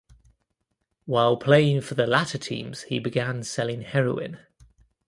While 1.05 1.37
playing 1.37 1.81
for 1.81 1.93
the 1.93 2.07
latter 2.07 2.39
teams 2.39 2.81
he 2.89 2.97
began 2.97 3.43
selling 3.43 3.83
heroin. 3.83 4.39